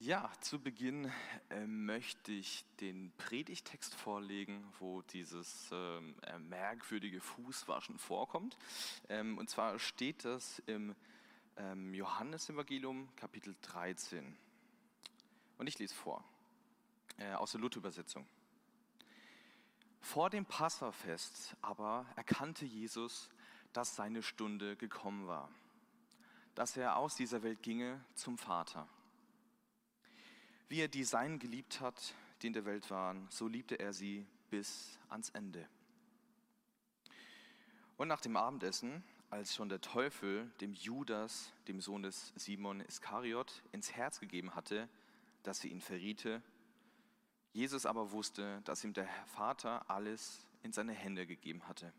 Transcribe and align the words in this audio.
Ja, 0.00 0.30
zu 0.42 0.60
Beginn 0.60 1.10
äh, 1.50 1.66
möchte 1.66 2.30
ich 2.30 2.64
den 2.80 3.10
Predigtext 3.18 3.96
vorlegen, 3.96 4.64
wo 4.78 5.02
dieses 5.02 5.70
ähm, 5.72 6.14
äh, 6.22 6.38
merkwürdige 6.38 7.20
Fußwaschen 7.20 7.98
vorkommt. 7.98 8.56
Ähm, 9.08 9.38
und 9.38 9.50
zwar 9.50 9.76
steht 9.80 10.24
das 10.24 10.60
im 10.66 10.94
ähm, 11.56 11.92
Johannesevangelium 11.94 13.08
Kapitel 13.16 13.56
13. 13.62 14.36
Und 15.58 15.66
ich 15.66 15.80
lese 15.80 15.96
vor, 15.96 16.22
äh, 17.16 17.32
aus 17.32 17.50
der 17.50 17.60
Luther-Übersetzung. 17.60 18.24
Vor 20.00 20.30
dem 20.30 20.46
Passafest 20.46 21.56
aber 21.60 22.06
erkannte 22.14 22.66
Jesus, 22.66 23.30
dass 23.72 23.96
seine 23.96 24.22
Stunde 24.22 24.76
gekommen 24.76 25.26
war, 25.26 25.50
dass 26.54 26.76
er 26.76 26.98
aus 26.98 27.16
dieser 27.16 27.42
Welt 27.42 27.64
ginge 27.64 28.00
zum 28.14 28.38
Vater. 28.38 28.88
Wie 30.68 30.80
er 30.80 30.88
die 30.88 31.04
Seinen 31.04 31.38
geliebt 31.38 31.80
hat, 31.80 32.14
die 32.42 32.48
in 32.48 32.52
der 32.52 32.64
Welt 32.64 32.90
waren, 32.90 33.26
so 33.30 33.48
liebte 33.48 33.78
er 33.78 33.92
sie 33.92 34.26
bis 34.50 34.98
ans 35.08 35.30
Ende. 35.30 35.66
Und 37.96 38.08
nach 38.08 38.20
dem 38.20 38.36
Abendessen, 38.36 39.02
als 39.30 39.54
schon 39.54 39.68
der 39.68 39.80
Teufel 39.80 40.50
dem 40.60 40.72
Judas, 40.72 41.52
dem 41.66 41.80
Sohn 41.80 42.02
des 42.02 42.32
Simon 42.36 42.80
Iskariot, 42.80 43.62
ins 43.72 43.92
Herz 43.92 44.20
gegeben 44.20 44.54
hatte, 44.54 44.88
dass 45.42 45.60
sie 45.60 45.68
ihn 45.68 45.80
verriete, 45.80 46.42
Jesus 47.52 47.86
aber 47.86 48.12
wusste, 48.12 48.60
dass 48.64 48.84
ihm 48.84 48.92
der 48.92 49.08
Vater 49.26 49.90
alles 49.90 50.46
in 50.62 50.72
seine 50.72 50.92
Hände 50.92 51.26
gegeben 51.26 51.66
hatte 51.66 51.92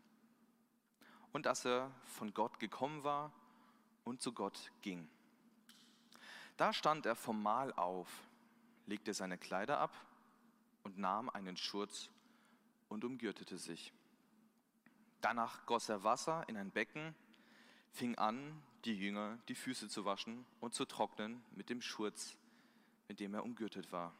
und 1.32 1.46
dass 1.46 1.64
er 1.64 1.90
von 2.04 2.32
Gott 2.34 2.58
gekommen 2.58 3.04
war 3.04 3.32
und 4.04 4.22
zu 4.22 4.32
Gott 4.32 4.70
ging. 4.82 5.08
Da 6.56 6.72
stand 6.72 7.06
er 7.06 7.14
vom 7.14 7.42
Mahl 7.42 7.72
auf 7.72 8.08
legte 8.90 9.14
seine 9.14 9.38
Kleider 9.38 9.78
ab 9.78 9.94
und 10.82 10.98
nahm 10.98 11.30
einen 11.30 11.56
Schurz 11.56 12.10
und 12.88 13.04
umgürtete 13.04 13.56
sich. 13.56 13.94
Danach 15.20 15.64
goss 15.64 15.88
er 15.88 16.02
Wasser 16.02 16.44
in 16.48 16.56
ein 16.56 16.72
Becken, 16.72 17.14
fing 17.92 18.16
an, 18.18 18.60
die 18.84 18.94
Jünger 18.94 19.38
die 19.48 19.54
Füße 19.54 19.88
zu 19.88 20.04
waschen 20.04 20.44
und 20.58 20.74
zu 20.74 20.84
trocknen 20.86 21.42
mit 21.52 21.70
dem 21.70 21.80
Schurz, 21.80 22.36
mit 23.06 23.20
dem 23.20 23.34
er 23.34 23.44
umgürtet 23.44 23.92
war. 23.92 24.12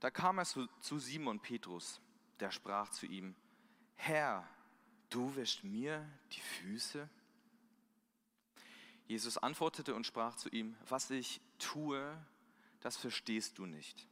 Da 0.00 0.10
kam 0.10 0.38
er 0.38 0.44
zu 0.44 0.98
Simon 0.98 1.40
Petrus, 1.40 2.00
der 2.38 2.50
sprach 2.50 2.90
zu 2.90 3.06
ihm, 3.06 3.34
Herr, 3.96 4.46
du 5.08 5.34
wäschst 5.36 5.64
mir 5.64 6.06
die 6.32 6.40
Füße? 6.40 7.08
Jesus 9.06 9.38
antwortete 9.38 9.94
und 9.94 10.06
sprach 10.06 10.36
zu 10.36 10.50
ihm, 10.50 10.76
was 10.88 11.10
ich 11.10 11.40
tue, 11.58 12.16
das 12.80 12.96
verstehst 12.96 13.58
du 13.58 13.66
nicht. 13.66 14.08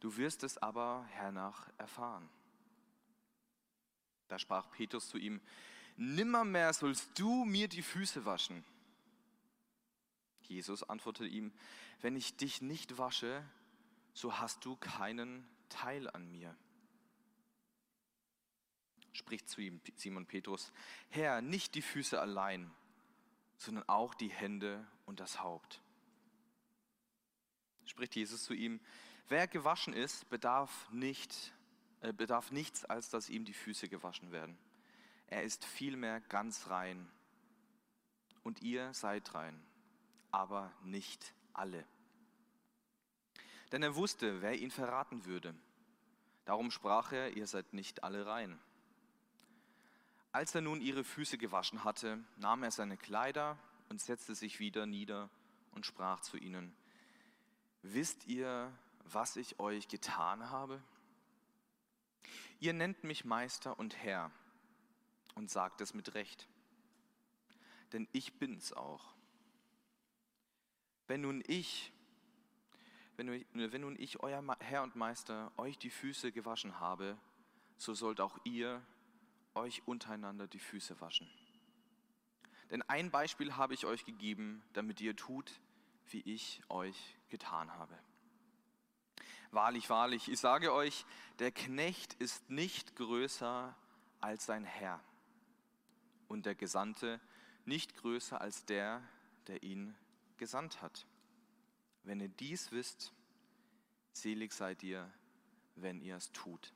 Du 0.00 0.16
wirst 0.16 0.42
es 0.42 0.58
aber 0.58 1.04
hernach 1.10 1.68
erfahren. 1.76 2.28
Da 4.28 4.38
sprach 4.38 4.70
Petrus 4.70 5.08
zu 5.08 5.18
ihm, 5.18 5.40
Nimmermehr 5.96 6.72
sollst 6.72 7.18
du 7.18 7.44
mir 7.44 7.68
die 7.68 7.82
Füße 7.82 8.24
waschen. 8.24 8.64
Jesus 10.44 10.82
antwortete 10.82 11.28
ihm, 11.28 11.52
wenn 12.00 12.16
ich 12.16 12.36
dich 12.36 12.62
nicht 12.62 12.96
wasche, 12.96 13.44
so 14.14 14.38
hast 14.38 14.64
du 14.64 14.76
keinen 14.76 15.46
Teil 15.68 16.08
an 16.08 16.30
mir. 16.30 16.56
Spricht 19.12 19.48
zu 19.48 19.60
ihm 19.60 19.80
Simon 19.96 20.24
Petrus, 20.24 20.72
Herr, 21.10 21.42
nicht 21.42 21.74
die 21.74 21.82
Füße 21.82 22.18
allein, 22.18 22.70
sondern 23.58 23.86
auch 23.88 24.14
die 24.14 24.30
Hände 24.30 24.86
und 25.04 25.20
das 25.20 25.42
Haupt 25.42 25.82
spricht 27.90 28.16
Jesus 28.16 28.44
zu 28.44 28.54
ihm, 28.54 28.80
wer 29.28 29.46
gewaschen 29.46 29.92
ist, 29.92 30.28
bedarf, 30.30 30.88
nicht, 30.92 31.52
äh, 32.00 32.12
bedarf 32.12 32.52
nichts, 32.52 32.84
als 32.84 33.10
dass 33.10 33.28
ihm 33.28 33.44
die 33.44 33.52
Füße 33.52 33.88
gewaschen 33.88 34.32
werden. 34.32 34.56
Er 35.26 35.42
ist 35.42 35.64
vielmehr 35.64 36.20
ganz 36.20 36.68
rein. 36.68 37.10
Und 38.42 38.62
ihr 38.62 38.94
seid 38.94 39.34
rein, 39.34 39.60
aber 40.30 40.72
nicht 40.82 41.34
alle. 41.52 41.84
Denn 43.70 43.82
er 43.82 43.94
wusste, 43.94 44.40
wer 44.40 44.58
ihn 44.58 44.70
verraten 44.70 45.26
würde. 45.26 45.54
Darum 46.46 46.70
sprach 46.70 47.12
er, 47.12 47.36
ihr 47.36 47.46
seid 47.46 47.74
nicht 47.74 48.02
alle 48.02 48.24
rein. 48.26 48.58
Als 50.32 50.54
er 50.54 50.62
nun 50.62 50.80
ihre 50.80 51.04
Füße 51.04 51.38
gewaschen 51.38 51.84
hatte, 51.84 52.24
nahm 52.36 52.62
er 52.62 52.70
seine 52.70 52.96
Kleider 52.96 53.58
und 53.88 54.00
setzte 54.00 54.34
sich 54.34 54.58
wieder 54.58 54.86
nieder 54.86 55.28
und 55.72 55.86
sprach 55.86 56.20
zu 56.20 56.36
ihnen, 56.36 56.74
Wisst 57.82 58.26
ihr, 58.26 58.72
was 59.04 59.36
ich 59.36 59.58
euch 59.58 59.88
getan 59.88 60.50
habe? 60.50 60.82
Ihr 62.60 62.74
nennt 62.74 63.04
mich 63.04 63.24
Meister 63.24 63.78
und 63.78 63.96
Herr 63.96 64.30
und 65.34 65.50
sagt 65.50 65.80
es 65.80 65.94
mit 65.94 66.14
Recht, 66.14 66.46
denn 67.92 68.06
ich 68.12 68.38
bin's 68.38 68.72
auch. 68.72 69.14
Wenn 71.06 71.22
nun 71.22 71.42
ich, 71.46 71.92
wenn 73.16 73.44
wenn 73.52 73.80
nun 73.80 73.96
ich, 73.98 74.20
euer 74.20 74.44
Herr 74.60 74.82
und 74.82 74.94
Meister, 74.94 75.50
euch 75.56 75.78
die 75.78 75.90
Füße 75.90 76.32
gewaschen 76.32 76.78
habe, 76.80 77.16
so 77.78 77.94
sollt 77.94 78.20
auch 78.20 78.38
ihr 78.44 78.84
euch 79.54 79.82
untereinander 79.88 80.46
die 80.46 80.58
Füße 80.58 81.00
waschen. 81.00 81.28
Denn 82.70 82.82
ein 82.82 83.10
Beispiel 83.10 83.56
habe 83.56 83.74
ich 83.74 83.86
euch 83.86 84.04
gegeben, 84.04 84.62
damit 84.74 85.00
ihr 85.00 85.16
tut, 85.16 85.60
wie 86.08 86.20
ich 86.20 86.62
euch 86.68 87.16
getan 87.28 87.72
habe. 87.72 87.98
Wahrlich, 89.52 89.90
wahrlich, 89.90 90.30
ich 90.30 90.38
sage 90.38 90.72
euch, 90.72 91.04
der 91.38 91.50
Knecht 91.50 92.14
ist 92.14 92.48
nicht 92.50 92.94
größer 92.96 93.74
als 94.20 94.46
sein 94.46 94.64
Herr 94.64 95.00
und 96.28 96.46
der 96.46 96.54
Gesandte 96.54 97.20
nicht 97.64 97.96
größer 97.96 98.40
als 98.40 98.64
der, 98.64 99.02
der 99.48 99.62
ihn 99.62 99.96
gesandt 100.36 100.82
hat. 100.82 101.06
Wenn 102.04 102.20
ihr 102.20 102.28
dies 102.28 102.70
wisst, 102.70 103.12
selig 104.12 104.52
seid 104.52 104.82
ihr, 104.82 105.12
wenn 105.74 106.00
ihr 106.00 106.16
es 106.16 106.30
tut. 106.32 106.72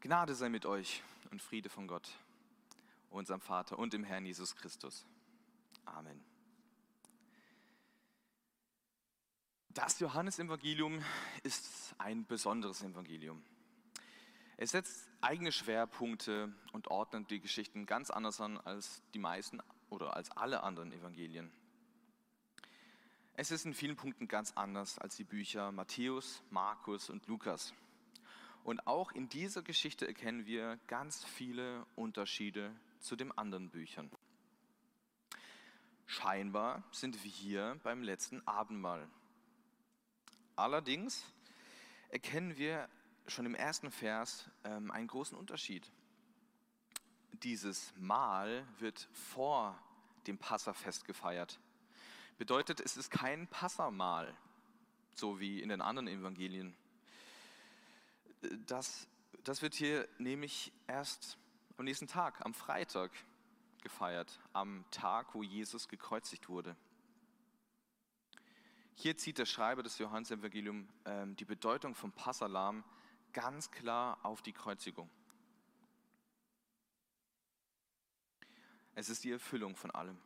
Gnade 0.00 0.34
sei 0.34 0.48
mit 0.48 0.66
euch 0.66 1.02
und 1.30 1.40
Friede 1.40 1.68
von 1.68 1.86
Gott, 1.86 2.10
unserem 3.10 3.40
Vater 3.40 3.78
und 3.78 3.92
dem 3.92 4.04
Herrn 4.04 4.26
Jesus 4.26 4.54
Christus. 4.56 5.06
Amen. 5.84 6.33
Das 9.74 9.98
Johannesevangelium 9.98 11.02
ist 11.42 11.96
ein 11.98 12.24
besonderes 12.26 12.80
Evangelium. 12.82 13.42
Es 14.56 14.70
setzt 14.70 15.10
eigene 15.20 15.50
Schwerpunkte 15.50 16.54
und 16.72 16.86
ordnet 16.86 17.28
die 17.32 17.40
Geschichten 17.40 17.84
ganz 17.84 18.10
anders 18.10 18.40
an 18.40 18.56
als 18.58 19.02
die 19.14 19.18
meisten 19.18 19.60
oder 19.90 20.14
als 20.14 20.30
alle 20.30 20.62
anderen 20.62 20.92
Evangelien. 20.92 21.50
Es 23.32 23.50
ist 23.50 23.66
in 23.66 23.74
vielen 23.74 23.96
Punkten 23.96 24.28
ganz 24.28 24.52
anders 24.52 24.96
als 25.00 25.16
die 25.16 25.24
Bücher 25.24 25.72
Matthäus, 25.72 26.44
Markus 26.50 27.10
und 27.10 27.26
Lukas. 27.26 27.74
Und 28.62 28.86
auch 28.86 29.10
in 29.10 29.28
dieser 29.28 29.62
Geschichte 29.62 30.06
erkennen 30.06 30.46
wir 30.46 30.78
ganz 30.86 31.24
viele 31.24 31.84
Unterschiede 31.96 32.70
zu 33.00 33.16
den 33.16 33.36
anderen 33.36 33.70
Büchern. 33.70 34.08
Scheinbar 36.06 36.84
sind 36.92 37.24
wir 37.24 37.30
hier 37.30 37.80
beim 37.82 38.04
letzten 38.04 38.46
Abendmahl. 38.46 39.08
Allerdings 40.56 41.24
erkennen 42.10 42.56
wir 42.56 42.88
schon 43.26 43.46
im 43.46 43.54
ersten 43.54 43.90
Vers 43.90 44.48
ähm, 44.64 44.90
einen 44.90 45.08
großen 45.08 45.36
Unterschied. 45.36 45.90
Dieses 47.42 47.92
Mahl 47.96 48.66
wird 48.78 49.08
vor 49.12 49.78
dem 50.26 50.38
Passafest 50.38 51.04
gefeiert. 51.04 51.58
Bedeutet, 52.38 52.80
es 52.80 52.96
ist 52.96 53.10
kein 53.10 53.48
Passamahl, 53.48 54.34
so 55.14 55.40
wie 55.40 55.60
in 55.60 55.68
den 55.68 55.80
anderen 55.80 56.08
Evangelien. 56.08 56.76
Das, 58.66 59.08
das 59.42 59.62
wird 59.62 59.74
hier 59.74 60.08
nämlich 60.18 60.72
erst 60.86 61.38
am 61.76 61.84
nächsten 61.84 62.06
Tag, 62.06 62.44
am 62.44 62.54
Freitag, 62.54 63.10
gefeiert, 63.82 64.40
am 64.52 64.84
Tag, 64.90 65.34
wo 65.34 65.42
Jesus 65.42 65.88
gekreuzigt 65.88 66.48
wurde. 66.48 66.76
Hier 68.94 69.16
zieht 69.16 69.38
der 69.38 69.46
Schreiber 69.46 69.82
des 69.82 69.98
Johannesevangeliums 69.98 70.88
ähm, 71.04 71.36
die 71.36 71.44
Bedeutung 71.44 71.94
vom 71.94 72.12
Passalam 72.12 72.84
ganz 73.32 73.70
klar 73.70 74.18
auf 74.22 74.42
die 74.42 74.52
Kreuzigung. 74.52 75.10
Es 78.94 79.08
ist 79.08 79.24
die 79.24 79.32
Erfüllung 79.32 79.74
von 79.74 79.90
allem. 79.90 80.18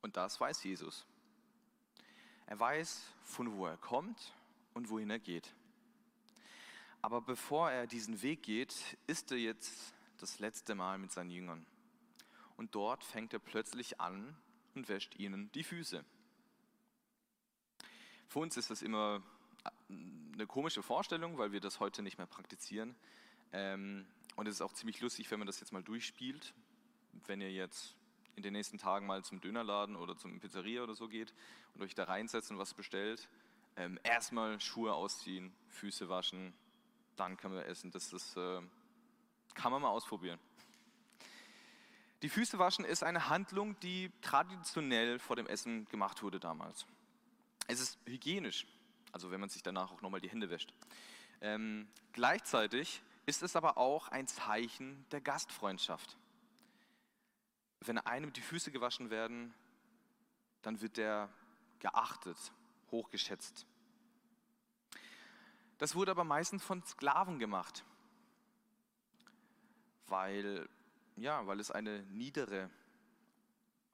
Und 0.00 0.16
das 0.16 0.40
weiß 0.40 0.64
Jesus. 0.64 1.06
Er 2.46 2.58
weiß, 2.58 3.02
von 3.22 3.52
wo 3.52 3.66
er 3.66 3.76
kommt 3.76 4.34
und 4.72 4.88
wohin 4.88 5.10
er 5.10 5.18
geht. 5.18 5.54
Aber 7.02 7.20
bevor 7.20 7.70
er 7.70 7.86
diesen 7.86 8.22
Weg 8.22 8.42
geht, 8.42 8.98
ist 9.06 9.30
er 9.30 9.38
jetzt 9.38 9.94
das 10.16 10.38
letzte 10.38 10.74
Mal 10.74 10.98
mit 10.98 11.12
seinen 11.12 11.30
Jüngern. 11.30 11.66
Und 12.56 12.74
dort 12.74 13.04
fängt 13.04 13.32
er 13.32 13.38
plötzlich 13.38 14.00
an, 14.00 14.36
und 14.74 14.88
wäscht 14.88 15.16
ihnen 15.16 15.50
die 15.52 15.64
Füße. 15.64 16.04
Für 18.30 18.38
uns 18.38 18.56
ist 18.56 18.70
das 18.70 18.82
immer 18.82 19.20
eine 19.88 20.46
komische 20.46 20.84
Vorstellung, 20.84 21.36
weil 21.36 21.50
wir 21.50 21.58
das 21.58 21.80
heute 21.80 22.00
nicht 22.00 22.16
mehr 22.16 22.28
praktizieren. 22.28 22.94
Ähm, 23.52 24.06
und 24.36 24.46
es 24.46 24.54
ist 24.54 24.60
auch 24.60 24.72
ziemlich 24.72 25.00
lustig, 25.00 25.28
wenn 25.32 25.40
man 25.40 25.48
das 25.48 25.58
jetzt 25.58 25.72
mal 25.72 25.82
durchspielt. 25.82 26.54
Wenn 27.26 27.40
ihr 27.40 27.50
jetzt 27.50 27.96
in 28.36 28.44
den 28.44 28.52
nächsten 28.52 28.78
Tagen 28.78 29.04
mal 29.04 29.24
zum 29.24 29.40
Dönerladen 29.40 29.96
oder 29.96 30.16
zum 30.16 30.38
Pizzeria 30.38 30.84
oder 30.84 30.94
so 30.94 31.08
geht 31.08 31.34
und 31.74 31.82
euch 31.82 31.96
da 31.96 32.04
reinsetzt 32.04 32.52
und 32.52 32.58
was 32.58 32.72
bestellt, 32.72 33.28
ähm, 33.74 33.98
erstmal 34.04 34.60
Schuhe 34.60 34.94
ausziehen, 34.94 35.52
Füße 35.66 36.08
waschen, 36.08 36.52
dann 37.16 37.36
können 37.36 37.56
wir 37.56 37.66
essen. 37.66 37.90
Das 37.90 38.12
ist, 38.12 38.36
äh, 38.36 38.62
kann 39.54 39.72
man 39.72 39.82
mal 39.82 39.88
ausprobieren. 39.88 40.38
Die 42.22 42.28
Füße 42.28 42.60
waschen 42.60 42.84
ist 42.84 43.02
eine 43.02 43.28
Handlung, 43.28 43.76
die 43.80 44.12
traditionell 44.20 45.18
vor 45.18 45.34
dem 45.34 45.48
Essen 45.48 45.88
gemacht 45.88 46.22
wurde 46.22 46.38
damals. 46.38 46.86
Es 47.70 47.80
ist 47.80 47.98
hygienisch, 48.04 48.66
also 49.12 49.30
wenn 49.30 49.38
man 49.38 49.48
sich 49.48 49.62
danach 49.62 49.92
auch 49.92 50.02
nochmal 50.02 50.20
die 50.20 50.28
Hände 50.28 50.50
wäscht. 50.50 50.74
Ähm, 51.40 51.86
gleichzeitig 52.12 53.00
ist 53.26 53.44
es 53.44 53.54
aber 53.54 53.78
auch 53.78 54.08
ein 54.08 54.26
Zeichen 54.26 55.06
der 55.12 55.20
Gastfreundschaft. 55.20 56.18
Wenn 57.78 57.98
einem 57.98 58.32
die 58.32 58.40
Füße 58.40 58.72
gewaschen 58.72 59.10
werden, 59.10 59.54
dann 60.62 60.80
wird 60.80 60.96
der 60.96 61.30
geachtet, 61.78 62.36
hochgeschätzt. 62.90 63.66
Das 65.78 65.94
wurde 65.94 66.10
aber 66.10 66.24
meistens 66.24 66.64
von 66.64 66.84
Sklaven 66.84 67.38
gemacht, 67.38 67.84
weil, 70.08 70.68
ja, 71.16 71.46
weil 71.46 71.60
es 71.60 71.70
eine 71.70 72.02
niedere 72.02 72.68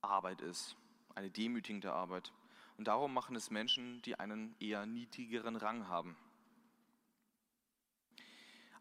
Arbeit 0.01 0.41
ist, 0.41 0.77
eine 1.15 1.31
demütigende 1.31 1.93
Arbeit. 1.93 2.33
Und 2.77 2.89
darum 2.89 3.15
machen 3.15 3.37
es 3.37 3.51
Menschen, 3.51 4.03
die 4.03 4.19
einen 4.19 4.55
eher 4.61 4.87
niedrigeren 4.87 5.57
Rang 5.57 5.89
haben. 5.89 6.17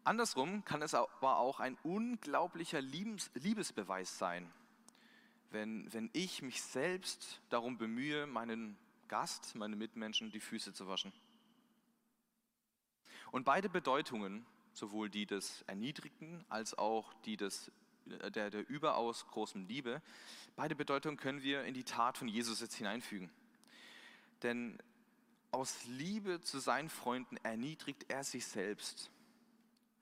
Andersrum 0.04 0.64
kann 0.64 0.82
es 0.82 0.94
aber 0.94 1.38
auch 1.38 1.58
ein 1.58 1.76
unglaublicher 1.82 2.80
Liebesbeweis 2.80 4.18
sein, 4.18 4.52
wenn, 5.50 5.92
wenn 5.92 6.10
ich 6.12 6.42
mich 6.42 6.62
selbst 6.62 7.40
darum 7.48 7.76
bemühe, 7.76 8.26
meinen 8.26 8.76
Gast, 9.08 9.54
meine 9.56 9.74
Mitmenschen 9.74 10.30
die 10.30 10.40
Füße 10.40 10.72
zu 10.72 10.86
waschen. 10.86 11.12
Und 13.32 13.44
beide 13.44 13.68
Bedeutungen, 13.68 14.46
sowohl 14.74 15.10
die 15.10 15.26
des 15.26 15.62
Erniedrigten 15.62 16.44
als 16.48 16.76
auch 16.78 17.12
die 17.24 17.36
des, 17.36 17.72
der, 18.04 18.50
der 18.50 18.68
überaus 18.68 19.26
großen 19.26 19.66
Liebe, 19.66 20.02
beide 20.54 20.76
Bedeutungen 20.76 21.16
können 21.16 21.42
wir 21.42 21.64
in 21.64 21.74
die 21.74 21.84
Tat 21.84 22.18
von 22.18 22.28
Jesus 22.28 22.60
jetzt 22.60 22.76
hineinfügen. 22.76 23.30
Denn 24.42 24.78
aus 25.50 25.84
Liebe 25.84 26.40
zu 26.40 26.58
seinen 26.58 26.90
Freunden 26.90 27.36
erniedrigt 27.38 28.06
er 28.08 28.24
sich 28.24 28.46
selbst, 28.46 29.10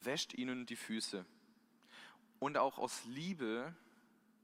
wäscht 0.01 0.35
ihnen 0.35 0.67
die 0.67 0.77
Füße. 0.77 1.25
Und 2.41 2.57
auch 2.59 2.79
aus 2.79 3.05
Liebe 3.05 3.75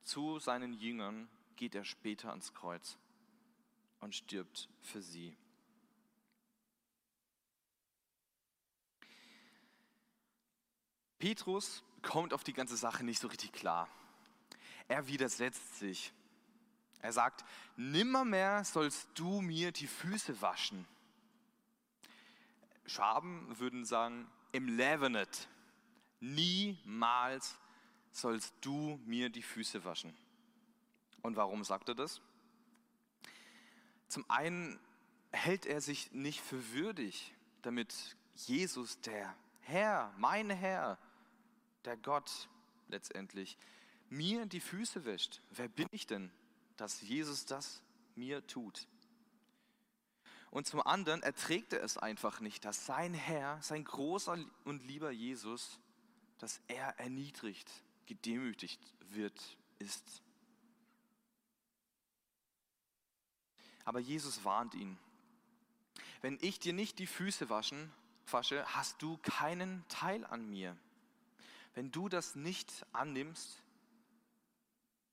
zu 0.02 0.38
seinen 0.38 0.72
Jüngern 0.72 1.28
geht 1.56 1.74
er 1.74 1.84
später 1.84 2.30
ans 2.30 2.54
Kreuz 2.54 2.96
und 4.00 4.14
stirbt 4.14 4.68
für 4.80 5.02
sie. 5.02 5.36
Petrus 11.18 11.82
kommt 12.00 12.32
auf 12.32 12.44
die 12.44 12.54
ganze 12.54 12.76
Sache 12.76 13.04
nicht 13.04 13.20
so 13.20 13.28
richtig 13.28 13.52
klar. 13.52 13.88
Er 14.88 15.06
widersetzt 15.06 15.78
sich. 15.78 16.12
Er 17.02 17.12
sagt, 17.12 17.44
nimmermehr 17.76 18.64
sollst 18.64 19.08
du 19.14 19.40
mir 19.40 19.72
die 19.72 19.86
Füße 19.86 20.40
waschen. 20.42 20.86
Schaben 22.86 23.58
würden 23.58 23.84
sagen, 23.84 24.30
im 24.52 24.68
Levenet, 24.68 25.48
niemals 26.20 27.56
sollst 28.12 28.54
du 28.60 29.00
mir 29.06 29.30
die 29.30 29.42
Füße 29.42 29.84
waschen. 29.84 30.14
Und 31.22 31.36
warum 31.36 31.64
sagt 31.64 31.88
er 31.88 31.94
das? 31.94 32.20
Zum 34.08 34.28
einen 34.28 34.78
hält 35.30 35.66
er 35.66 35.80
sich 35.80 36.12
nicht 36.12 36.40
für 36.40 36.72
würdig, 36.72 37.32
damit 37.62 38.16
Jesus, 38.34 39.00
der 39.00 39.34
Herr, 39.60 40.12
mein 40.18 40.50
Herr, 40.50 40.98
der 41.84 41.96
Gott 41.96 42.48
letztendlich 42.88 43.56
mir 44.08 44.46
die 44.46 44.60
Füße 44.60 45.04
wäscht. 45.04 45.40
Wer 45.50 45.68
bin 45.68 45.86
ich 45.92 46.06
denn, 46.06 46.30
dass 46.80 47.00
Jesus 47.00 47.44
das 47.46 47.82
mir 48.14 48.46
tut? 48.46 48.86
Und 50.50 50.66
zum 50.66 50.84
anderen 50.84 51.22
erträgt 51.22 51.72
er 51.72 51.82
es 51.82 51.96
einfach 51.96 52.40
nicht, 52.40 52.64
dass 52.64 52.86
sein 52.86 53.14
Herr, 53.14 53.62
sein 53.62 53.84
großer 53.84 54.36
und 54.64 54.82
lieber 54.84 55.10
Jesus, 55.10 55.78
dass 56.38 56.60
er 56.66 56.98
erniedrigt, 56.98 57.70
gedemütigt 58.06 58.80
wird, 59.10 59.58
ist. 59.78 60.22
Aber 63.84 64.00
Jesus 64.00 64.44
warnt 64.44 64.74
ihn. 64.74 64.98
Wenn 66.20 66.38
ich 66.40 66.58
dir 66.58 66.72
nicht 66.72 66.98
die 66.98 67.06
Füße 67.06 67.48
waschen, 67.48 67.92
wasche, 68.32 68.64
hast 68.74 69.00
du 69.02 69.18
keinen 69.18 69.86
Teil 69.88 70.24
an 70.26 70.48
mir. 70.48 70.76
Wenn 71.74 71.90
du 71.92 72.08
das 72.08 72.34
nicht 72.34 72.84
annimmst, 72.92 73.62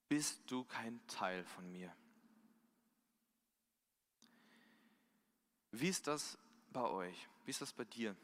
bist 0.10 0.40
du 0.48 0.64
kein 0.64 1.00
Teil 1.08 1.44
von 1.44 1.72
mir. 1.72 1.94
Wie 5.72 5.90
ist 5.90 6.08
das 6.08 6.38
bei 6.72 6.84
euch? 6.84 7.28
Wie 7.46 7.52
ist 7.52 7.62
das 7.62 7.74
bei 7.74 7.86
dir? 7.86 8.16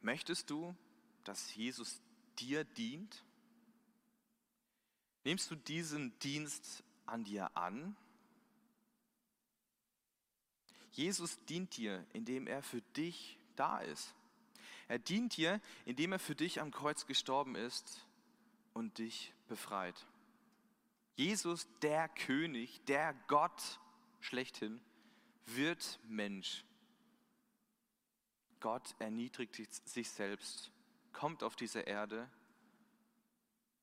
Möchtest 0.00 0.50
du, 0.50 0.74
dass 1.24 1.54
Jesus 1.54 2.00
dir 2.38 2.64
dient? 2.64 3.24
Nimmst 5.24 5.50
du 5.50 5.56
diesen 5.56 6.18
Dienst 6.20 6.82
an 7.06 7.24
dir 7.24 7.54
an? 7.56 7.96
Jesus 10.92 11.38
dient 11.46 11.76
dir, 11.76 12.06
indem 12.12 12.46
er 12.46 12.62
für 12.62 12.82
dich 12.96 13.38
da 13.56 13.80
ist. 13.80 14.14
Er 14.88 14.98
dient 14.98 15.36
dir, 15.36 15.60
indem 15.84 16.12
er 16.12 16.18
für 16.18 16.34
dich 16.34 16.60
am 16.60 16.70
Kreuz 16.70 17.06
gestorben 17.06 17.54
ist 17.54 18.06
und 18.74 18.98
dich 18.98 19.32
befreit. 19.48 20.06
Jesus, 21.20 21.68
der 21.82 22.08
König, 22.08 22.82
der 22.86 23.12
Gott 23.28 23.78
schlechthin, 24.20 24.80
wird 25.44 26.00
Mensch. 26.08 26.64
Gott 28.58 28.94
erniedrigt 28.98 29.54
sich 29.86 30.08
selbst, 30.08 30.72
kommt 31.12 31.42
auf 31.42 31.56
diese 31.56 31.80
Erde 31.80 32.26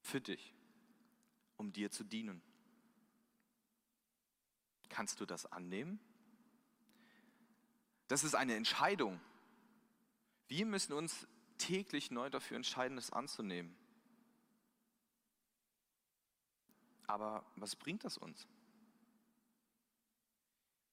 für 0.01 0.19
dich, 0.19 0.55
um 1.57 1.71
dir 1.71 1.91
zu 1.91 2.03
dienen. 2.03 2.41
Kannst 4.89 5.19
du 5.19 5.27
das 5.27 5.45
annehmen? 5.45 5.99
Das 8.07 8.23
ist 8.23 8.33
eine 8.33 8.55
Entscheidung. 8.55 9.21
Wir 10.47 10.65
müssen 10.65 10.93
uns 10.93 11.27
täglich 11.59 12.09
neu 12.09 12.31
dafür 12.31 12.57
entscheiden, 12.57 12.95
das 12.95 13.11
anzunehmen. 13.11 13.77
Aber 17.07 17.45
was 17.55 17.75
bringt 17.75 18.03
das 18.03 18.17
uns? 18.17 18.47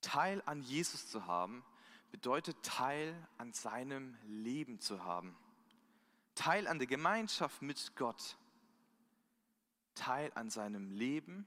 Teil 0.01 0.43
an 0.47 0.63
Jesus 0.63 1.09
zu 1.09 1.27
haben, 1.27 1.65
bedeutet 2.11 2.63
Teil 2.63 3.15
an 3.39 3.53
seinem 3.53 4.17
Leben 4.27 4.79
zu 4.79 5.05
haben. 5.05 5.37
Teil 6.35 6.69
an 6.69 6.79
der 6.79 6.87
Gemeinschaft 6.87 7.63
mit 7.63 7.97
Gott. 7.97 8.37
Teil 9.95 10.31
an 10.35 10.51
seinem 10.51 10.91
Leben, 10.91 11.47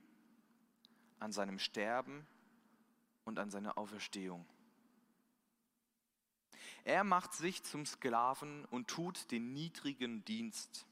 an 1.19 1.31
seinem 1.31 1.59
Sterben 1.59 2.25
und 3.25 3.39
an 3.39 3.49
seiner 3.49 3.77
Auferstehung. 3.77 4.45
Er 6.83 7.03
macht 7.03 7.33
sich 7.33 7.63
zum 7.63 7.85
Sklaven 7.85 8.65
und 8.65 8.87
tut 8.87 9.29
den 9.31 9.51
niedrigen 9.53 10.23
Dienst, 10.23 10.85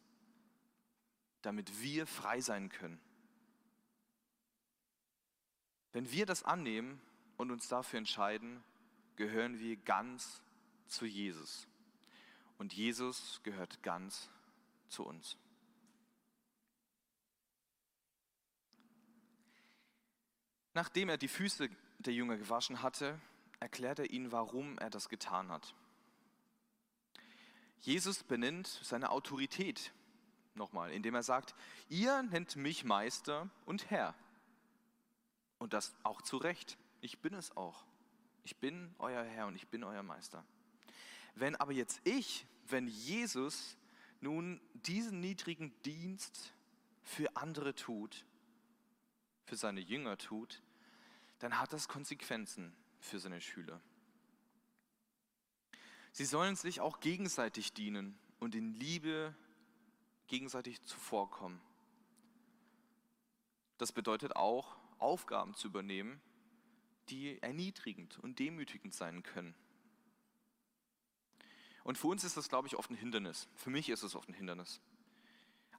damit 1.42 1.82
wir 1.82 2.06
frei 2.06 2.42
sein 2.42 2.70
können. 2.70 3.00
Wenn 5.96 6.12
wir 6.12 6.26
das 6.26 6.44
annehmen 6.44 7.00
und 7.38 7.52
uns 7.52 7.70
dafür 7.70 8.00
entscheiden, 8.00 8.62
gehören 9.16 9.60
wir 9.60 9.78
ganz 9.78 10.42
zu 10.88 11.06
Jesus. 11.06 11.70
Und 12.58 12.74
Jesus 12.74 13.40
gehört 13.44 13.82
ganz 13.82 14.30
zu 14.90 15.06
uns. 15.06 15.38
Nachdem 20.74 21.08
er 21.08 21.18
die 21.18 21.30
Füße 21.30 21.70
der 22.00 22.14
Jünger 22.14 22.36
gewaschen 22.36 22.82
hatte, 22.82 23.18
erklärt 23.62 24.00
er 24.00 24.10
ihnen, 24.10 24.34
warum 24.34 24.78
er 24.80 24.90
das 24.90 25.08
getan 25.08 25.50
hat. 25.50 25.74
Jesus 27.80 28.22
benennt 28.22 28.68
seine 28.68 29.12
Autorität 29.12 29.94
nochmal, 30.56 30.92
indem 30.92 31.16
er 31.16 31.24
sagt, 31.24 31.56
ihr 31.88 32.22
nennt 32.24 32.58
mich 32.58 32.84
Meister 32.84 33.50
und 33.66 33.90
Herr. 33.90 34.14
Das 35.74 35.94
auch 36.04 36.22
zu 36.22 36.38
Recht. 36.38 36.78
Ich 37.02 37.20
bin 37.20 37.34
es 37.34 37.56
auch. 37.56 37.86
Ich 38.44 38.58
bin 38.58 38.94
euer 39.00 39.24
Herr 39.24 39.48
und 39.48 39.56
ich 39.56 39.68
bin 39.68 39.84
euer 39.84 40.04
Meister. 40.04 40.46
Wenn 41.34 41.56
aber 41.56 41.74
jetzt 41.74 42.00
ich, 42.04 42.46
wenn 42.68 42.88
Jesus 42.88 43.78
nun 44.22 44.62
diesen 44.74 45.20
niedrigen 45.20 45.74
Dienst 45.84 46.54
für 47.04 47.36
andere 47.36 47.76
tut, 47.76 48.26
für 49.46 49.56
seine 49.56 49.82
Jünger 49.82 50.18
tut, 50.18 50.62
dann 51.40 51.60
hat 51.60 51.74
das 51.74 51.88
Konsequenzen 51.88 52.76
für 53.00 53.20
seine 53.20 53.42
Schüler. 53.42 53.82
Sie 56.12 56.26
sollen 56.26 56.56
sich 56.56 56.80
auch 56.80 57.02
gegenseitig 57.02 57.74
dienen 57.74 58.18
und 58.40 58.56
in 58.56 58.74
Liebe 58.74 59.36
gegenseitig 60.28 60.82
zuvorkommen. 60.84 61.62
Das 63.78 63.92
bedeutet 63.92 64.36
auch, 64.36 64.78
Aufgaben 65.00 65.54
zu 65.56 65.68
übernehmen, 65.68 66.22
die 67.10 67.42
erniedrigend 67.42 68.18
und 68.20 68.40
demütigend 68.40 68.94
sein 68.94 69.24
können. 69.24 69.56
Und 71.84 71.98
für 71.98 72.08
uns 72.08 72.24
ist 72.24 72.36
das, 72.36 72.50
glaube 72.50 72.68
ich, 72.68 72.76
oft 72.78 72.90
ein 72.90 72.96
Hindernis. 72.96 73.48
Für 73.56 73.70
mich 73.70 73.90
ist 73.90 74.04
es 74.04 74.16
oft 74.16 74.28
ein 74.28 74.34
Hindernis. 74.34 74.82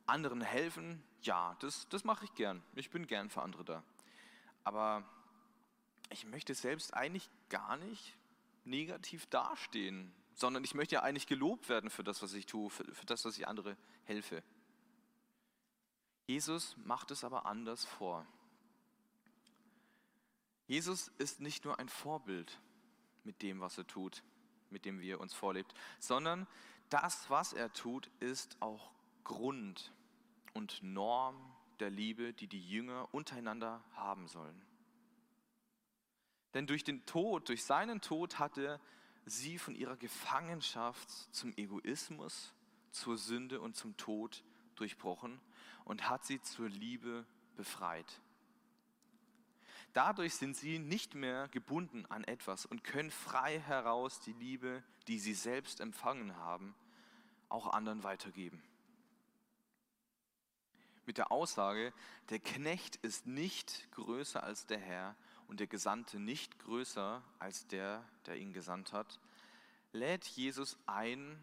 Anderen 0.06 0.40
helfen, 0.40 1.02
ja, 1.22 1.56
das, 1.58 1.88
das 1.88 2.04
mache 2.04 2.24
ich 2.24 2.34
gern. 2.34 2.62
Ich 2.76 2.90
bin 2.90 3.08
gern 3.08 3.28
für 3.28 3.42
andere 3.42 3.64
da. 3.64 3.82
Aber 4.62 5.02
ich 6.10 6.24
möchte 6.24 6.54
selbst 6.54 6.94
eigentlich 6.94 7.28
gar 7.48 7.76
nicht 7.76 8.16
negativ 8.64 9.26
dastehen, 9.26 10.12
sondern 10.34 10.62
ich 10.62 10.74
möchte 10.74 10.94
ja 10.94 11.02
eigentlich 11.02 11.26
gelobt 11.26 11.68
werden 11.68 11.90
für 11.90 12.04
das, 12.04 12.22
was 12.22 12.34
ich 12.34 12.46
tue, 12.46 12.70
für, 12.70 12.84
für 12.94 13.06
das, 13.06 13.24
was 13.24 13.36
ich 13.36 13.48
andere 13.48 13.76
helfe. 14.04 14.44
Jesus 16.26 16.76
macht 16.84 17.10
es 17.10 17.24
aber 17.24 17.46
anders 17.46 17.84
vor. 17.84 18.26
Jesus 20.66 21.08
ist 21.18 21.40
nicht 21.40 21.64
nur 21.64 21.78
ein 21.78 21.88
Vorbild 21.88 22.60
mit 23.24 23.42
dem, 23.42 23.60
was 23.60 23.78
er 23.78 23.86
tut 23.86 24.22
mit 24.70 24.84
dem 24.84 25.00
wir 25.00 25.20
uns 25.20 25.34
vorlebt, 25.34 25.74
sondern 25.98 26.46
das, 26.88 27.28
was 27.30 27.52
er 27.52 27.72
tut, 27.72 28.10
ist 28.20 28.60
auch 28.60 28.92
Grund 29.24 29.92
und 30.54 30.82
Norm 30.82 31.36
der 31.80 31.90
Liebe, 31.90 32.32
die 32.32 32.46
die 32.46 32.66
Jünger 32.66 33.12
untereinander 33.12 33.82
haben 33.94 34.28
sollen. 34.28 34.62
Denn 36.54 36.66
durch 36.66 36.84
den 36.84 37.04
Tod, 37.06 37.48
durch 37.48 37.64
seinen 37.64 38.00
Tod 38.00 38.38
hat 38.38 38.56
er 38.56 38.80
sie 39.26 39.58
von 39.58 39.74
ihrer 39.74 39.96
Gefangenschaft 39.96 41.10
zum 41.34 41.52
Egoismus, 41.56 42.54
zur 42.92 43.18
Sünde 43.18 43.60
und 43.60 43.76
zum 43.76 43.96
Tod 43.96 44.42
durchbrochen 44.76 45.40
und 45.84 46.08
hat 46.08 46.24
sie 46.24 46.40
zur 46.40 46.68
Liebe 46.68 47.26
befreit. 47.56 48.20
Dadurch 49.96 50.34
sind 50.34 50.54
sie 50.54 50.78
nicht 50.78 51.14
mehr 51.14 51.48
gebunden 51.48 52.04
an 52.10 52.22
etwas 52.24 52.66
und 52.66 52.84
können 52.84 53.10
frei 53.10 53.58
heraus 53.58 54.20
die 54.20 54.34
Liebe, 54.34 54.82
die 55.08 55.18
sie 55.18 55.32
selbst 55.32 55.80
empfangen 55.80 56.36
haben, 56.36 56.74
auch 57.48 57.68
anderen 57.68 58.02
weitergeben. 58.02 58.62
Mit 61.06 61.16
der 61.16 61.32
Aussage, 61.32 61.94
der 62.28 62.40
Knecht 62.40 62.96
ist 62.96 63.26
nicht 63.26 63.90
größer 63.92 64.42
als 64.42 64.66
der 64.66 64.80
Herr 64.80 65.16
und 65.48 65.60
der 65.60 65.66
Gesandte 65.66 66.20
nicht 66.20 66.58
größer 66.58 67.22
als 67.38 67.66
der, 67.66 68.04
der 68.26 68.36
ihn 68.36 68.52
gesandt 68.52 68.92
hat, 68.92 69.18
lädt 69.92 70.26
Jesus 70.26 70.76
ein, 70.84 71.42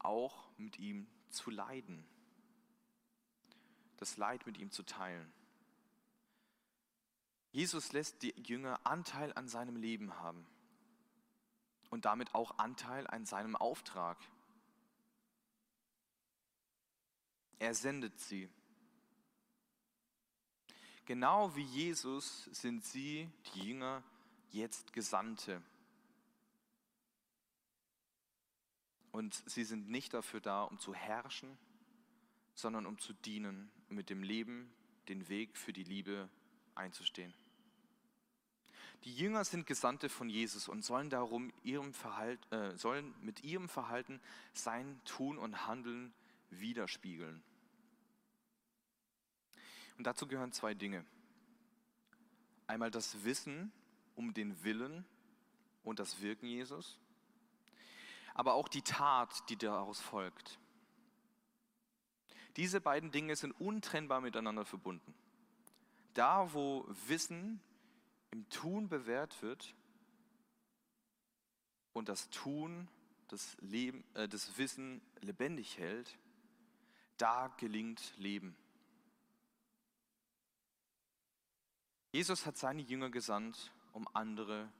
auch 0.00 0.48
mit 0.56 0.80
ihm 0.80 1.06
zu 1.30 1.52
leiden, 1.52 2.04
das 3.98 4.16
Leid 4.16 4.46
mit 4.46 4.58
ihm 4.58 4.72
zu 4.72 4.82
teilen. 4.82 5.32
Jesus 7.58 7.90
lässt 7.90 8.22
die 8.22 8.32
Jünger 8.46 8.78
Anteil 8.86 9.32
an 9.32 9.48
seinem 9.48 9.74
Leben 9.74 10.14
haben 10.20 10.46
und 11.90 12.04
damit 12.04 12.32
auch 12.32 12.56
Anteil 12.56 13.04
an 13.08 13.26
seinem 13.26 13.56
Auftrag. 13.56 14.16
Er 17.58 17.74
sendet 17.74 18.16
sie. 18.20 18.48
Genau 21.04 21.56
wie 21.56 21.64
Jesus 21.64 22.44
sind 22.52 22.84
sie, 22.84 23.28
die 23.52 23.70
Jünger, 23.70 24.04
jetzt 24.52 24.92
Gesandte. 24.92 25.60
Und 29.10 29.34
sie 29.46 29.64
sind 29.64 29.88
nicht 29.88 30.14
dafür 30.14 30.40
da, 30.40 30.62
um 30.62 30.78
zu 30.78 30.94
herrschen, 30.94 31.58
sondern 32.54 32.86
um 32.86 33.00
zu 33.00 33.14
dienen, 33.14 33.68
mit 33.88 34.10
dem 34.10 34.22
Leben 34.22 34.72
den 35.08 35.28
Weg 35.28 35.58
für 35.58 35.72
die 35.72 35.82
Liebe 35.82 36.30
einzustehen. 36.76 37.34
Die 39.04 39.14
Jünger 39.14 39.44
sind 39.44 39.66
Gesandte 39.66 40.08
von 40.08 40.28
Jesus 40.28 40.68
und 40.68 40.84
sollen 40.84 41.08
darum 41.08 41.52
ihrem 41.62 41.94
Verhalten, 41.94 42.54
äh, 42.54 42.76
sollen 42.76 43.14
mit 43.20 43.44
ihrem 43.44 43.68
Verhalten 43.68 44.20
sein 44.52 45.00
Tun 45.04 45.38
und 45.38 45.66
Handeln 45.66 46.12
widerspiegeln. 46.50 47.42
Und 49.96 50.04
dazu 50.04 50.26
gehören 50.26 50.52
zwei 50.52 50.74
Dinge. 50.74 51.04
Einmal 52.66 52.90
das 52.90 53.24
Wissen 53.24 53.72
um 54.14 54.34
den 54.34 54.62
Willen 54.64 55.04
und 55.84 55.98
das 56.00 56.20
Wirken 56.20 56.46
Jesus, 56.46 56.98
aber 58.34 58.54
auch 58.54 58.68
die 58.68 58.82
Tat, 58.82 59.48
die 59.48 59.56
daraus 59.56 60.00
folgt. 60.00 60.58
Diese 62.56 62.80
beiden 62.80 63.10
Dinge 63.10 63.36
sind 63.36 63.52
untrennbar 63.52 64.20
miteinander 64.20 64.64
verbunden. 64.64 65.14
Da, 66.14 66.52
wo 66.52 66.84
Wissen 67.06 67.60
im 68.30 68.48
Tun 68.48 68.88
bewährt 68.88 69.42
wird 69.42 69.74
und 71.92 72.08
das 72.08 72.30
Tun 72.30 72.88
das, 73.28 73.56
Leben, 73.60 74.04
äh, 74.14 74.28
das 74.28 74.58
Wissen 74.58 75.00
lebendig 75.20 75.78
hält, 75.78 76.18
da 77.16 77.48
gelingt 77.58 78.14
Leben. 78.16 78.56
Jesus 82.12 82.46
hat 82.46 82.56
seine 82.56 82.82
Jünger 82.82 83.10
gesandt, 83.10 83.72
um 83.92 84.08
andere, 84.14 84.72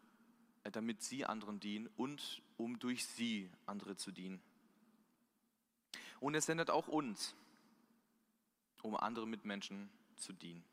äh, 0.65 0.71
damit 0.71 1.03
sie 1.03 1.27
anderen 1.27 1.61
dienen 1.61 1.89
und 1.97 2.43
um 2.57 2.79
durch 2.79 3.05
sie 3.07 3.51
andere 3.67 3.97
zu 3.97 4.11
dienen. 4.11 4.41
Und 6.21 6.35
er 6.35 6.41
sendet 6.41 6.71
auch 6.71 6.89
uns, 6.89 7.37
um 8.83 8.97
andere 8.97 9.27
Mitmenschen 9.27 9.91
zu 10.17 10.33
dienen. 10.33 10.65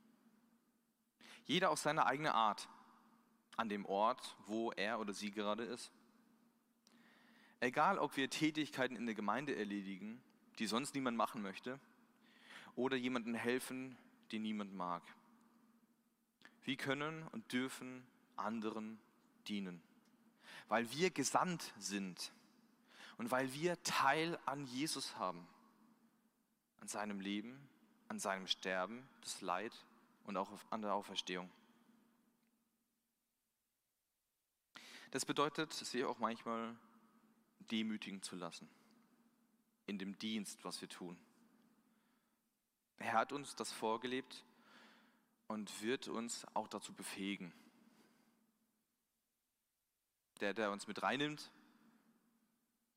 Jeder 1.45 1.69
auf 1.69 1.79
seine 1.79 2.05
eigene 2.05 2.33
Art, 2.33 2.67
an 3.55 3.69
dem 3.69 3.85
Ort, 3.85 4.35
wo 4.47 4.71
er 4.71 4.99
oder 4.99 5.13
sie 5.13 5.31
gerade 5.31 5.63
ist. 5.63 5.91
Egal, 7.59 7.97
ob 7.99 8.17
wir 8.17 8.29
Tätigkeiten 8.29 8.95
in 8.95 9.05
der 9.05 9.15
Gemeinde 9.15 9.55
erledigen, 9.55 10.21
die 10.59 10.67
sonst 10.67 10.93
niemand 10.93 11.17
machen 11.17 11.41
möchte, 11.41 11.79
oder 12.75 12.97
jemandem 12.97 13.35
helfen, 13.35 13.97
den 14.31 14.41
niemand 14.41 14.73
mag. 14.73 15.01
Wir 16.63 16.75
können 16.75 17.27
und 17.31 17.51
dürfen 17.53 18.05
anderen 18.35 18.99
dienen, 19.47 19.81
weil 20.67 20.91
wir 20.91 21.11
gesandt 21.11 21.73
sind 21.77 22.33
und 23.17 23.31
weil 23.31 23.53
wir 23.53 23.81
Teil 23.83 24.37
an 24.45 24.65
Jesus 24.65 25.15
haben, 25.17 25.47
an 26.81 26.87
seinem 26.87 27.19
Leben, 27.19 27.69
an 28.09 28.19
seinem 28.19 28.47
Sterben, 28.47 29.07
das 29.21 29.41
Leid 29.41 29.71
und 30.25 30.37
auch 30.37 30.51
an 30.69 30.81
der 30.81 30.93
Auferstehung. 30.93 31.49
Das 35.11 35.25
bedeutet, 35.25 35.71
sich 35.71 36.03
auch 36.03 36.19
manchmal 36.19 36.75
demütigen 37.71 38.21
zu 38.21 38.35
lassen 38.35 38.69
in 39.85 39.97
dem 39.97 40.17
Dienst, 40.17 40.63
was 40.63 40.81
wir 40.81 40.89
tun. 40.89 41.17
Er 42.97 43.13
hat 43.13 43.31
uns 43.31 43.55
das 43.55 43.71
vorgelebt 43.71 44.43
und 45.47 45.81
wird 45.81 46.07
uns 46.07 46.45
auch 46.53 46.67
dazu 46.67 46.93
befähigen. 46.93 47.53
Der, 50.39 50.53
der 50.53 50.71
uns 50.71 50.87
mit 50.87 51.01
reinnimmt, 51.01 51.51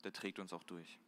der 0.03 0.13
trägt 0.13 0.39
uns 0.39 0.53
auch 0.53 0.65
durch. 0.65 0.99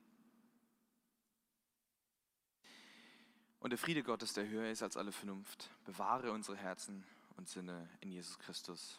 Und 3.60 3.70
der 3.70 3.78
Friede 3.78 4.02
Gottes, 4.02 4.32
der 4.32 4.48
höher 4.48 4.70
ist 4.70 4.82
als 4.82 4.96
alle 4.96 5.12
Vernunft, 5.12 5.70
bewahre 5.84 6.32
unsere 6.32 6.56
Herzen 6.56 7.04
und 7.36 7.48
Sinne 7.48 7.88
in 8.00 8.10
Jesus 8.10 8.38
Christus. 8.38 8.98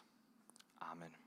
Amen. 0.78 1.21